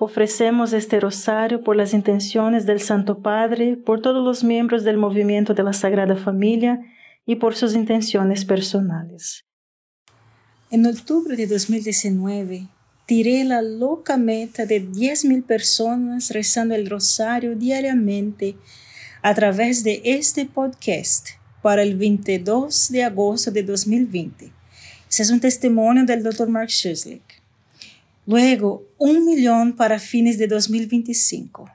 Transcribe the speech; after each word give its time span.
Ofrecemos 0.00 0.72
este 0.72 0.98
rosario 0.98 1.62
por 1.62 1.76
las 1.76 1.94
intenciones 1.94 2.66
del 2.66 2.80
Santo 2.80 3.20
Padre, 3.20 3.76
por 3.76 4.02
todos 4.02 4.24
los 4.24 4.42
miembros 4.42 4.82
del 4.82 4.96
movimiento 4.96 5.54
de 5.54 5.62
la 5.62 5.72
Sagrada 5.72 6.16
Familia 6.16 6.80
y 7.24 7.36
por 7.36 7.54
sus 7.54 7.74
intenciones 7.74 8.44
personales. 8.44 9.44
En 10.70 10.84
octubre 10.86 11.36
de 11.36 11.46
2019, 11.46 12.66
tiré 13.06 13.44
la 13.44 13.62
loca 13.62 14.16
meta 14.16 14.66
de 14.66 14.84
10.000 14.84 15.44
personas 15.44 16.30
rezando 16.30 16.74
el 16.74 16.90
rosario 16.90 17.54
diariamente 17.54 18.56
a 19.22 19.32
través 19.34 19.84
de 19.84 20.02
este 20.04 20.44
podcast 20.44 21.28
para 21.62 21.82
el 21.82 21.96
22 21.96 22.90
de 22.90 23.04
agosto 23.04 23.52
de 23.52 23.62
2020. 23.62 24.52
Ese 25.08 25.22
es 25.22 25.30
un 25.30 25.38
testimonio 25.38 26.04
del 26.04 26.24
Dr. 26.24 26.48
Mark 26.48 26.68
Schuslick. 26.68 27.43
Luego, 28.26 28.88
un 28.96 29.26
millón 29.26 29.76
para 29.76 29.98
fines 29.98 30.38
de 30.38 30.46
2025. 30.46 31.70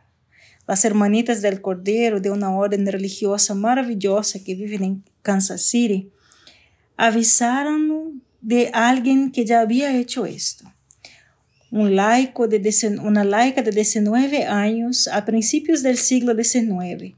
Las 0.67 0.83
hermanitas 0.83 1.43
del 1.43 1.61
Cordero 1.61 2.19
de 2.19 2.31
una 2.31 2.51
orden 2.55 2.87
religiosa 2.87 3.53
maravillosa 3.53 4.43
que 4.43 4.55
viven 4.55 4.83
en 4.83 5.03
Kansas 5.21 5.61
City 5.61 6.09
avisaron 6.97 8.23
de 8.41 8.71
alguien 8.73 9.31
que 9.31 9.45
ya 9.45 9.61
había 9.61 9.95
hecho 9.95 10.25
esto. 10.25 10.65
Un 11.69 11.95
laico 11.95 12.47
de, 12.47 12.61
una 13.03 13.23
laica 13.23 13.61
de 13.61 13.71
19 13.71 14.45
años 14.45 15.07
a 15.07 15.25
principios 15.25 15.83
del 15.83 15.97
siglo 15.97 16.33
XIX, 16.33 17.15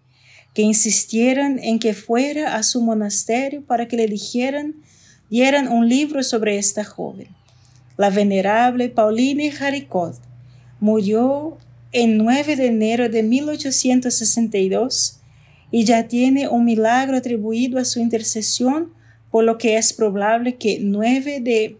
que 0.53 0.61
insistieron 0.61 1.57
en 1.59 1.79
que 1.79 1.93
fuera 1.93 2.55
a 2.55 2.63
su 2.63 2.81
monasterio 2.81 3.65
para 3.65 3.87
que 3.87 3.95
le 3.95 4.07
dijeran, 4.07 4.75
dieran 5.29 5.69
un 5.69 5.87
libro 5.87 6.21
sobre 6.21 6.57
esta 6.57 6.83
joven 6.83 7.29
la 8.01 8.09
venerable 8.09 8.89
Pauline 8.89 9.51
Haricot 9.51 10.15
murió 10.79 11.59
el 11.91 12.17
9 12.17 12.55
de 12.55 12.65
enero 12.65 13.09
de 13.09 13.21
1862 13.21 15.19
y 15.69 15.83
ya 15.83 16.07
tiene 16.07 16.47
un 16.47 16.65
milagro 16.65 17.15
atribuido 17.15 17.77
a 17.77 17.85
su 17.85 17.99
intercesión, 17.99 18.91
por 19.29 19.43
lo 19.43 19.59
que 19.59 19.77
es 19.77 19.93
probable 19.93 20.55
que 20.55 20.79
nueve 20.81 21.41
de 21.41 21.77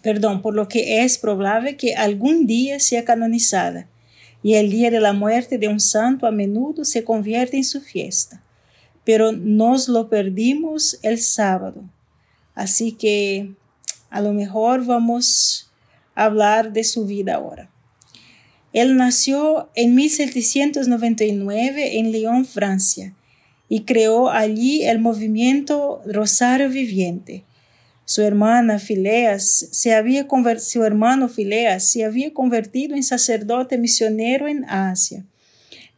perdón, 0.00 0.42
por 0.42 0.54
lo 0.54 0.68
que 0.68 1.02
es 1.02 1.18
probable 1.18 1.76
que 1.76 1.96
algún 1.96 2.46
día 2.46 2.78
sea 2.78 3.04
canonizada, 3.04 3.88
y 4.44 4.54
el 4.54 4.70
día 4.70 4.92
de 4.92 5.00
la 5.00 5.12
muerte 5.12 5.58
de 5.58 5.66
un 5.66 5.80
santo 5.80 6.24
a 6.24 6.30
menudo 6.30 6.84
se 6.84 7.02
convierte 7.02 7.56
en 7.56 7.64
su 7.64 7.80
fiesta. 7.80 8.40
Pero 9.04 9.32
nos 9.32 9.88
lo 9.88 10.08
perdimos 10.08 11.00
el 11.02 11.18
sábado. 11.18 11.82
Así 12.54 12.92
que 12.92 13.54
a 14.12 14.20
lo 14.20 14.34
mejor 14.34 14.84
vamos 14.84 15.72
a 16.14 16.26
hablar 16.26 16.74
de 16.74 16.84
su 16.84 17.06
vida 17.06 17.36
ahora. 17.36 17.70
Él 18.74 18.96
nació 18.96 19.70
en 19.74 19.94
1799 19.94 21.98
en 21.98 22.12
Lyon, 22.12 22.44
Francia, 22.44 23.14
y 23.70 23.84
creó 23.84 24.28
allí 24.28 24.84
el 24.84 24.98
movimiento 24.98 26.02
Rosario 26.04 26.68
Viviente. 26.68 27.44
Su 28.04 28.20
hermana 28.20 28.78
Fileas 28.78 29.68
se 29.70 29.94
había 29.94 30.26
su 30.58 30.84
hermano 30.84 31.30
Fileas 31.30 31.84
se 31.84 32.04
había 32.04 32.34
convertido 32.34 32.94
en 32.94 33.02
sacerdote 33.02 33.78
misionero 33.78 34.46
en 34.46 34.66
Asia, 34.66 35.24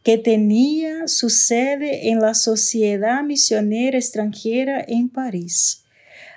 que 0.03 0.17
tenía 0.17 1.09
su 1.09 1.29
sede 1.29 2.09
en 2.09 2.21
la 2.21 2.33
Sociedad 2.33 3.23
Misionera 3.23 3.97
Extranjera 3.97 4.85
en 4.87 5.09
París 5.09 5.81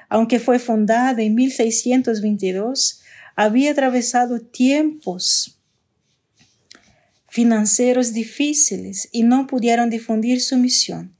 aunque 0.09 0.41
fue 0.41 0.59
fundada 0.59 1.23
en 1.23 1.35
1622, 1.35 3.03
había 3.37 3.73
atravesado 3.73 4.41
tiempos 4.41 5.59
financieros 7.29 8.13
difíciles 8.13 9.09
y 9.13 9.23
no 9.23 9.47
pudieron 9.47 9.91
difundir 9.91 10.41
su 10.41 10.57
misión. 10.57 11.15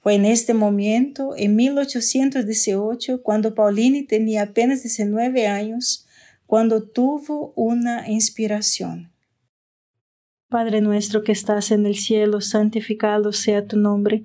Fue 0.00 0.14
en 0.14 0.24
este 0.24 0.54
momento, 0.54 1.34
en 1.36 1.54
1818, 1.56 3.22
cuando 3.22 3.54
Pauline 3.54 4.04
tenía 4.04 4.42
apenas 4.42 4.82
19 4.82 5.46
años, 5.46 6.06
cuando 6.46 6.82
tuvo 6.82 7.52
una 7.54 8.10
inspiración. 8.10 9.12
Padre 10.48 10.80
nuestro 10.80 11.22
que 11.22 11.32
estás 11.32 11.70
en 11.70 11.86
el 11.86 11.94
cielo, 11.94 12.40
santificado 12.40 13.32
sea 13.32 13.66
tu 13.66 13.76
nombre 13.76 14.24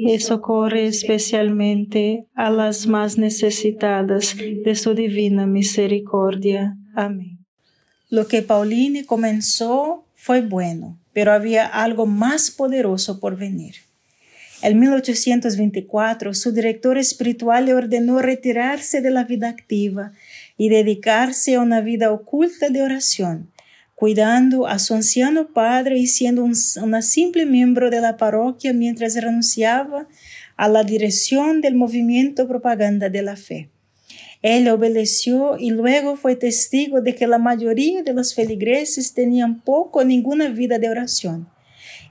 y 0.00 0.20
socorre 0.20 0.86
especialmente 0.86 2.26
a 2.34 2.50
las 2.50 2.86
más 2.86 3.18
necesitadas 3.18 4.36
de 4.36 4.74
su 4.76 4.94
divina 4.94 5.46
misericordia. 5.46 6.76
Amén. 6.94 7.38
Lo 8.08 8.28
que 8.28 8.42
Pauline 8.42 9.04
comenzó 9.04 10.04
fue 10.14 10.40
bueno, 10.40 10.98
pero 11.12 11.32
había 11.32 11.66
algo 11.66 12.06
más 12.06 12.50
poderoso 12.52 13.18
por 13.18 13.36
venir. 13.36 13.74
En 14.62 14.78
1824, 14.78 16.32
su 16.32 16.52
director 16.52 16.96
espiritual 16.96 17.66
le 17.66 17.74
ordenó 17.74 18.20
retirarse 18.20 19.00
de 19.00 19.10
la 19.10 19.24
vida 19.24 19.48
activa 19.48 20.12
y 20.56 20.68
dedicarse 20.68 21.56
a 21.56 21.60
una 21.60 21.80
vida 21.80 22.12
oculta 22.12 22.68
de 22.68 22.82
oración, 22.82 23.50
cuidando 23.98 24.68
a 24.68 24.78
su 24.78 24.94
anciano 24.94 25.48
padre 25.48 25.98
y 25.98 26.06
siendo 26.06 26.44
un, 26.44 26.54
una 26.80 27.02
simple 27.02 27.46
miembro 27.46 27.90
de 27.90 28.00
la 28.00 28.16
parroquia 28.16 28.72
mientras 28.72 29.16
renunciaba 29.16 30.06
a 30.56 30.68
la 30.68 30.84
dirección 30.84 31.60
del 31.60 31.74
movimiento 31.74 32.46
propaganda 32.46 33.08
de 33.08 33.22
la 33.22 33.34
fe. 33.34 33.70
Él 34.40 34.68
obedeció 34.68 35.58
y 35.58 35.70
luego 35.70 36.14
fue 36.14 36.36
testigo 36.36 37.00
de 37.00 37.16
que 37.16 37.26
la 37.26 37.38
mayoría 37.38 38.04
de 38.04 38.12
los 38.12 38.36
feligreses 38.36 39.14
tenían 39.14 39.62
poco 39.62 39.98
o 39.98 40.04
ninguna 40.04 40.48
vida 40.48 40.78
de 40.78 40.90
oración 40.90 41.48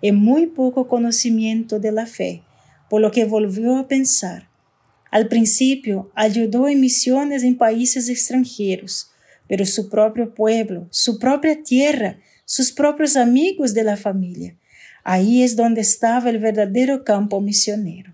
y 0.02 0.12
muy 0.12 0.48
poco 0.48 0.90
conocimiento 0.90 1.80
de 1.80 1.94
la 1.94 2.06
fe, 2.06 2.44
por 2.90 3.00
lo 3.00 3.12
que 3.12 3.24
volvió 3.24 3.78
a 3.78 3.88
pensar. 3.88 4.50
Al 5.10 5.30
principio 5.30 6.12
ayudó 6.16 6.68
en 6.68 6.82
misiones 6.82 7.44
en 7.44 7.56
países 7.56 8.10
extranjeros, 8.10 9.10
pero 9.48 9.66
su 9.66 9.90
propio 9.90 10.34
pueblo, 10.34 10.88
su 10.90 11.20
propia 11.20 11.62
tierra, 11.64 12.18
sus 12.46 12.72
propios 12.72 13.16
amigos 13.16 13.74
de 13.74 13.84
la 13.84 13.98
familia, 13.98 14.56
ahí 15.04 15.44
es 15.44 15.56
donde 15.56 15.82
estaba 15.82 16.30
el 16.30 16.40
verdadero 16.40 17.04
campo 17.04 17.42
misionero. 17.42 18.14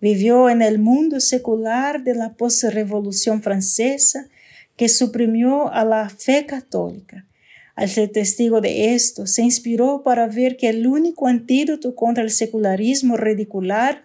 Vivió 0.00 0.48
en 0.48 0.62
el 0.62 0.78
mundo 0.78 1.20
secular 1.20 2.04
de 2.04 2.14
la 2.14 2.34
postrevolución 2.34 3.42
francesa 3.42 4.28
que 4.76 4.88
suprimió 4.88 5.72
a 5.72 5.84
la 5.84 6.08
fe 6.08 6.46
católica. 6.46 7.26
Al 7.74 7.88
ser 7.88 8.10
testigo 8.10 8.60
de 8.60 8.94
esto, 8.94 9.26
se 9.26 9.42
inspiró 9.42 10.02
para 10.02 10.26
ver 10.28 10.56
que 10.56 10.68
el 10.68 10.86
único 10.86 11.26
antídoto 11.26 11.94
contra 11.94 12.22
el 12.22 12.30
secularismo 12.30 13.16
ridicular 13.16 14.04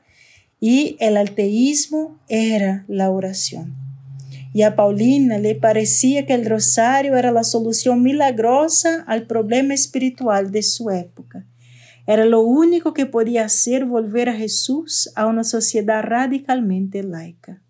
y 0.60 0.96
el 1.00 1.18
ateísmo 1.18 2.20
era 2.28 2.86
la 2.88 3.10
oración. 3.12 3.83
Y 4.54 4.62
a 4.62 4.76
Paulina 4.76 5.40
le 5.40 5.56
parecía 5.56 6.26
que 6.26 6.36
el 6.36 6.46
rosario 6.46 7.18
era 7.18 7.32
la 7.32 7.44
solución 7.44 8.04
milagrosa 8.04 9.04
al 9.08 9.26
problema 9.26 9.74
espiritual 9.74 10.52
de 10.52 10.62
su 10.62 10.92
época. 10.92 11.48
Era 12.06 12.26
lo 12.26 12.42
único 12.42 12.94
que 12.94 13.06
podía 13.06 13.46
hacer 13.46 13.86
volver 13.86 14.30
a 14.30 14.36
Jesús 14.36 15.12
a 15.16 15.26
una 15.26 15.44
sociedad 15.44 16.04
radicalmente 16.04 17.02
laica. 17.02 17.62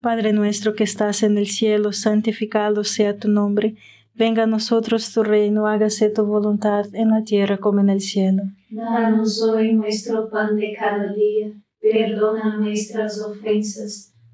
Padre 0.00 0.32
nuestro 0.32 0.74
que 0.74 0.84
estás 0.84 1.22
en 1.22 1.38
el 1.38 1.46
cielo, 1.46 1.92
santificado 1.92 2.84
sea 2.84 3.18
tu 3.18 3.28
nombre. 3.28 3.76
Venga 4.14 4.44
a 4.44 4.46
nosotros 4.46 5.12
tu 5.12 5.22
reino, 5.22 5.66
hágase 5.66 6.08
tu 6.10 6.24
voluntad 6.24 6.86
en 6.94 7.10
la 7.10 7.22
tierra 7.22 7.58
como 7.58 7.80
en 7.80 7.90
el 7.90 8.00
cielo. 8.00 8.42
Danos 8.70 9.42
hoy 9.42 9.72
nuestro 9.72 10.28
pan 10.28 10.56
de 10.56 10.74
cada 10.78 11.12
día. 11.12 11.52
Perdona 11.80 12.56
nuestras 12.56 13.20
ofensas, 13.20 14.14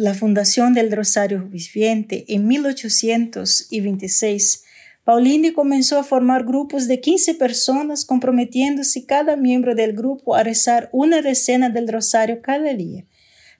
La 0.00 0.14
fundación 0.14 0.72
del 0.72 0.90
Rosario 0.92 1.44
Viviente 1.44 2.24
en 2.28 2.48
1826, 2.48 4.64
Paulini 5.04 5.52
comenzó 5.52 5.98
a 5.98 6.04
formar 6.04 6.46
grupos 6.46 6.88
de 6.88 7.00
15 7.00 7.34
personas 7.34 8.06
comprometiéndose 8.06 9.04
cada 9.04 9.36
miembro 9.36 9.74
del 9.74 9.92
grupo 9.92 10.34
a 10.34 10.42
rezar 10.42 10.88
una 10.92 11.20
decena 11.20 11.68
del 11.68 11.86
Rosario 11.86 12.40
cada 12.40 12.72
día, 12.72 13.04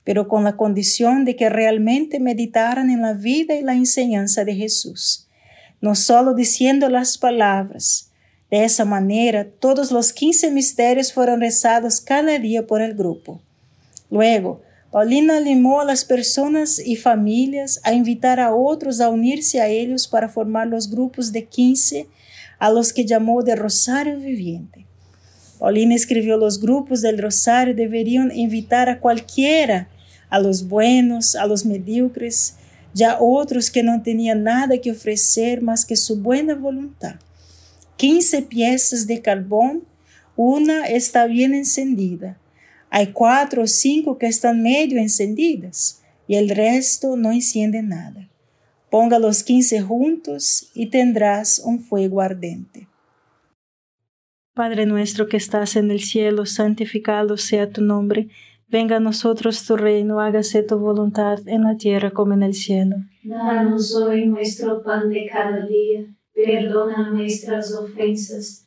pero 0.02 0.28
con 0.28 0.44
la 0.44 0.56
condición 0.56 1.26
de 1.26 1.37
que 1.37 1.50
realmente 1.50 2.20
meditaran 2.20 2.88
en 2.88 3.02
la 3.02 3.12
vida 3.12 3.56
y 3.56 3.62
la 3.62 3.75
enseñanza 3.75 4.47
de 4.47 4.54
Jesús, 4.54 5.28
no 5.82 5.94
solo 5.94 6.32
diciendo 6.32 6.88
las 6.88 7.18
palabras, 7.18 8.12
de 8.50 8.64
esa 8.64 8.87
manera, 8.87 9.47
todos 9.47 9.92
los 9.92 10.14
15 10.14 10.50
misterios 10.52 11.12
fueron 11.12 11.42
rezados 11.42 12.00
cada 12.00 12.38
día 12.38 12.66
por 12.66 12.80
el 12.80 12.94
grupo. 12.94 13.42
Luego, 14.09 14.62
Paulina 14.90 15.37
animó 15.37 15.80
a 15.80 15.85
las 15.85 16.04
personas 16.04 16.80
y 16.85 16.97
familias 16.97 17.80
a 17.85 17.92
invitar 17.92 18.40
a 18.40 18.52
otros 18.52 19.00
a 19.00 19.09
unirse 19.09 19.61
a 19.61 19.68
ellos 19.68 20.09
para 20.09 20.28
formar 20.28 20.66
los 20.66 20.90
grupos 20.90 21.30
de 21.30 21.44
15 21.44 22.09
a 22.59 22.70
los 22.70 22.92
que 22.92 23.04
llamó 23.06 23.42
de 23.42 23.54
Rosario 23.54 24.18
Viviente. 24.18 24.87
Paulina 25.61 25.94
escribió 25.94 26.37
los 26.37 26.61
grupos 26.61 27.02
del 27.02 27.18
Rosario 27.18 27.73
deberían 27.75 28.37
invitar 28.37 28.88
a 28.88 28.99
cualquiera, 28.99 29.88
a 30.28 30.40
los 30.40 30.66
buenos, 30.66 31.37
a 31.37 31.47
los 31.47 31.64
medíocres, 31.64 32.54
ya 32.92 33.18
otros 33.20 33.70
que 33.70 33.85
no 33.85 34.02
tenían 34.02 34.42
nada 34.42 34.78
que 34.78 34.90
ofrecer 34.90 35.62
más 35.62 35.87
que 35.87 35.94
su 35.94 36.16
buena 36.16 36.56
voluntad. 36.56 37.14
15 37.97 38.42
piezas 38.42 39.06
de 39.06 39.23
carbón, 39.23 39.85
una 40.35 40.88
está 40.88 41.26
bien 41.26 41.54
encendida. 41.54 42.39
Hay 42.90 43.12
cuatro 43.12 43.62
o 43.62 43.66
cinco 43.66 44.18
que 44.18 44.26
están 44.26 44.62
medio 44.62 44.99
encendidas 44.99 46.02
y 46.26 46.37
el 46.37 46.50
resto 46.50 47.16
no 47.16 47.32
enciende 47.32 47.82
nada. 47.82 48.28
Ponga 48.90 49.18
los 49.18 49.42
15 49.42 49.80
juntos 49.82 50.70
y 50.75 50.87
tendrás 50.87 51.61
un 51.64 51.80
fuego 51.80 52.20
ardente. 52.20 52.88
Padre 54.52 54.85
nuestro 54.85 55.28
que 55.28 55.37
estás 55.37 55.76
en 55.76 55.90
el 55.90 56.00
cielo, 56.00 56.44
santificado 56.44 57.37
sea 57.37 57.70
tu 57.70 57.82
nombre. 57.82 58.28
Venga 58.68 58.97
a 58.97 59.00
nosotros 59.00 59.64
tu 59.64 59.76
reino, 59.76 60.20
hágase 60.20 60.62
tu 60.62 60.78
voluntad 60.78 61.38
en 61.47 61.62
la 61.62 61.76
tierra 61.76 62.11
como 62.11 62.35
en 62.35 62.42
el 62.42 62.54
cielo. 62.54 62.97
Danos 63.23 63.94
hoy 63.94 64.26
nuestro 64.26 64.82
pan 64.82 65.09
de 65.09 65.26
cada 65.30 65.64
día 65.66 66.06
Perdona 66.44 67.11
nuestras 67.11 67.75
ofensas, 67.75 68.66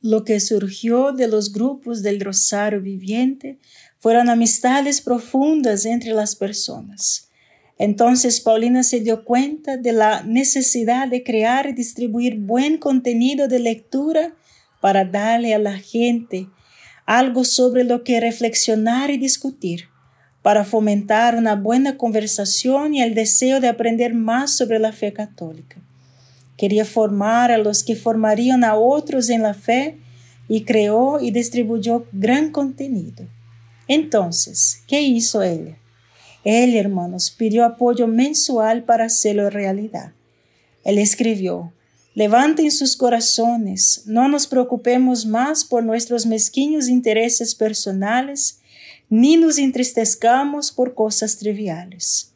Lo 0.00 0.24
que 0.24 0.38
surgió 0.38 1.12
de 1.12 1.26
los 1.26 1.52
grupos 1.52 2.02
del 2.02 2.20
Rosario 2.20 2.80
Viviente 2.80 3.58
fueron 3.98 4.28
amistades 4.28 5.00
profundas 5.00 5.84
entre 5.84 6.12
las 6.12 6.36
personas. 6.36 7.28
Entonces 7.78 8.40
Paulina 8.40 8.82
se 8.84 9.00
dio 9.00 9.24
cuenta 9.24 9.76
de 9.76 9.92
la 9.92 10.22
necesidad 10.22 11.08
de 11.08 11.22
crear 11.22 11.68
y 11.68 11.72
distribuir 11.72 12.38
buen 12.38 12.78
contenido 12.78 13.48
de 13.48 13.58
lectura 13.58 14.36
para 14.80 15.04
darle 15.04 15.54
a 15.54 15.58
la 15.58 15.78
gente 15.78 16.48
algo 17.04 17.44
sobre 17.44 17.84
lo 17.84 18.04
que 18.04 18.20
reflexionar 18.20 19.10
y 19.10 19.16
discutir, 19.16 19.88
para 20.42 20.64
fomentar 20.64 21.36
una 21.36 21.56
buena 21.56 21.96
conversación 21.96 22.94
y 22.94 23.02
el 23.02 23.14
deseo 23.14 23.60
de 23.60 23.68
aprender 23.68 24.14
más 24.14 24.56
sobre 24.56 24.78
la 24.78 24.92
fe 24.92 25.12
católica. 25.12 25.82
Quería 26.58 26.84
formar 26.84 27.52
a 27.52 27.56
los 27.56 27.84
que 27.84 27.94
formarían 27.94 28.64
a 28.64 28.74
otros 28.74 29.30
en 29.30 29.42
la 29.42 29.54
fe 29.54 29.96
y 30.48 30.64
creó 30.64 31.20
y 31.20 31.30
distribuyó 31.30 32.06
gran 32.12 32.50
contenido. 32.50 33.26
Entonces, 33.86 34.82
¿qué 34.88 35.00
hizo 35.02 35.42
ella? 35.42 35.78
Él, 36.42 36.74
hermanos, 36.74 37.30
pidió 37.30 37.64
apoyo 37.64 38.08
mensual 38.08 38.82
para 38.82 39.04
hacerlo 39.04 39.50
realidad. 39.50 40.12
Él 40.82 40.98
escribió, 40.98 41.72
levanten 42.14 42.72
sus 42.72 42.96
corazones, 42.96 44.02
no 44.06 44.28
nos 44.28 44.48
preocupemos 44.48 45.26
más 45.26 45.64
por 45.64 45.84
nuestros 45.84 46.26
mezquinos 46.26 46.88
intereses 46.88 47.54
personales, 47.54 48.58
ni 49.08 49.36
nos 49.36 49.58
entristezcamos 49.58 50.72
por 50.72 50.94
cosas 50.94 51.36
triviales. 51.36 52.32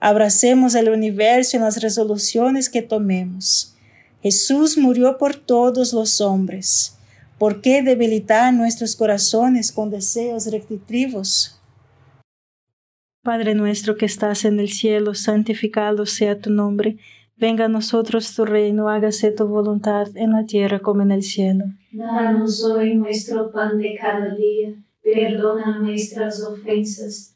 Abracemos 0.00 0.74
el 0.74 0.90
universo 0.90 1.56
en 1.56 1.62
las 1.62 1.80
resoluciones 1.80 2.68
que 2.68 2.82
tomemos. 2.82 3.74
Jesús 4.22 4.76
murió 4.76 5.18
por 5.18 5.36
todos 5.36 5.92
los 5.92 6.20
hombres. 6.20 6.98
¿Por 7.38 7.60
qué 7.60 7.82
debilitar 7.82 8.52
nuestros 8.52 8.96
corazones 8.96 9.72
con 9.72 9.90
deseos 9.90 10.50
rectitivos? 10.50 11.60
Padre 13.22 13.54
nuestro 13.54 13.96
que 13.96 14.06
estás 14.06 14.44
en 14.44 14.60
el 14.60 14.68
cielo, 14.68 15.14
santificado 15.14 16.06
sea 16.06 16.38
tu 16.38 16.50
nombre. 16.50 16.96
Venga 17.36 17.66
a 17.66 17.68
nosotros 17.68 18.34
tu 18.34 18.44
reino, 18.44 18.88
hágase 18.88 19.30
tu 19.30 19.46
voluntad 19.46 20.08
en 20.16 20.32
la 20.32 20.46
tierra 20.46 20.78
como 20.78 21.02
en 21.02 21.10
el 21.10 21.22
cielo. 21.22 21.64
Danos 21.92 22.64
hoy 22.64 22.94
nuestro 22.94 23.50
pan 23.50 23.78
de 23.78 23.96
cada 24.00 24.34
día. 24.34 24.74
Perdona 25.02 25.78
nuestras 25.78 26.42
ofensas 26.42 27.35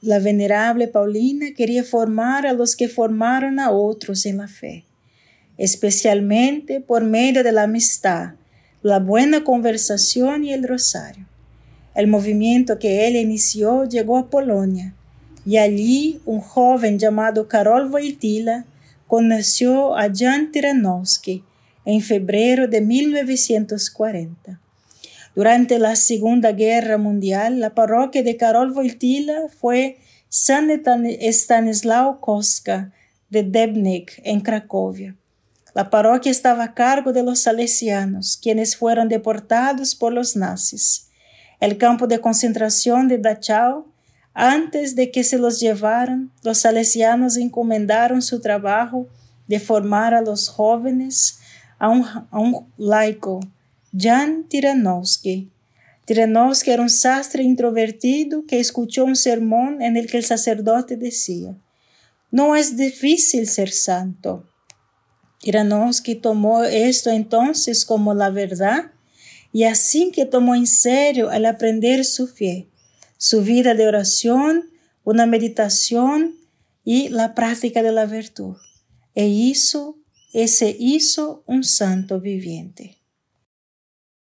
La 0.00 0.20
venerable 0.20 0.86
Paulina 0.86 1.46
quería 1.56 1.82
formar 1.82 2.46
a 2.46 2.52
los 2.52 2.76
que 2.76 2.88
formaron 2.88 3.58
a 3.58 3.72
otros 3.72 4.26
en 4.26 4.36
la 4.36 4.46
fe, 4.46 4.84
especialmente 5.56 6.80
por 6.80 7.02
medio 7.02 7.42
de 7.42 7.50
la 7.50 7.64
amistad, 7.64 8.34
la 8.82 9.00
buena 9.00 9.42
conversación 9.42 10.44
y 10.44 10.52
el 10.52 10.68
rosario. 10.68 11.26
El 11.96 12.06
movimiento 12.06 12.78
que 12.78 13.08
ella 13.08 13.20
inició 13.20 13.86
llegó 13.86 14.18
a 14.18 14.30
Polonia 14.30 14.94
y 15.44 15.56
allí 15.56 16.20
un 16.26 16.40
joven 16.40 17.00
llamado 17.00 17.48
Karol 17.48 17.90
Wojtyla 17.90 18.66
conoció 19.08 19.96
a 19.96 20.08
Jan 20.14 20.52
Tyranowski 20.52 21.42
en 21.84 22.02
febrero 22.02 22.68
de 22.68 22.82
1940. 22.82 24.60
Durante 25.38 25.78
la 25.78 25.94
Segunda 25.94 26.50
Guerra 26.50 26.98
Mundial, 26.98 27.60
la 27.60 27.72
parroquia 27.72 28.24
de 28.24 28.36
Karol 28.36 28.72
Wojtyla 28.72 29.42
fue 29.48 30.00
San 30.28 30.68
Stanislao 30.68 32.20
Koska 32.20 32.92
de 33.30 33.44
Debnik, 33.44 34.20
en 34.24 34.40
Cracovia. 34.40 35.14
La 35.74 35.90
parroquia 35.90 36.32
estaba 36.32 36.64
a 36.64 36.74
cargo 36.74 37.12
de 37.12 37.22
los 37.22 37.38
salesianos, 37.38 38.36
quienes 38.36 38.76
fueron 38.76 39.08
deportados 39.08 39.94
por 39.94 40.12
los 40.12 40.34
nazis. 40.34 41.08
El 41.60 41.78
campo 41.78 42.08
de 42.08 42.20
concentración 42.20 43.06
de 43.06 43.18
Dachau, 43.18 43.86
antes 44.34 44.96
de 44.96 45.12
que 45.12 45.22
se 45.22 45.38
los 45.38 45.60
llevaran, 45.60 46.32
los 46.42 46.58
salesianos 46.58 47.36
encomendaron 47.36 48.22
su 48.22 48.40
trabajo 48.40 49.06
de 49.46 49.60
formar 49.60 50.14
a 50.14 50.20
los 50.20 50.48
jóvenes 50.48 51.38
a 51.78 51.90
un 51.90 52.66
laico 52.76 53.38
Jan 53.96 54.48
Tyranowski. 54.48 55.50
Tyranowski 56.04 56.70
era 56.70 56.82
un 56.82 56.90
sastre 56.90 57.42
introvertido 57.42 58.44
que 58.46 58.60
escuchó 58.60 59.04
un 59.04 59.16
sermón 59.16 59.80
en 59.80 59.96
el 59.96 60.06
que 60.06 60.18
el 60.18 60.24
sacerdote 60.24 60.96
decía, 60.96 61.56
no 62.30 62.54
es 62.54 62.76
difícil 62.76 63.46
ser 63.46 63.70
santo. 63.70 64.46
Tyranowski 65.40 66.16
tomó 66.16 66.64
esto 66.64 67.10
entonces 67.10 67.86
como 67.86 68.12
la 68.12 68.28
verdad 68.30 68.92
y 69.52 69.64
así 69.64 70.10
que 70.10 70.26
tomó 70.26 70.54
en 70.54 70.66
serio 70.66 71.30
al 71.30 71.46
aprender 71.46 72.04
su 72.04 72.26
fe, 72.26 72.68
su 73.16 73.42
vida 73.42 73.74
de 73.74 73.86
oración, 73.86 74.68
una 75.04 75.24
meditación 75.24 76.36
y 76.84 77.08
la 77.08 77.34
práctica 77.34 77.82
de 77.82 77.92
la 77.92 78.04
virtud. 78.04 78.56
E 79.14 79.26
hizo, 79.28 79.96
ese 80.34 80.76
hizo 80.78 81.42
un 81.46 81.64
santo 81.64 82.20
viviente. 82.20 82.97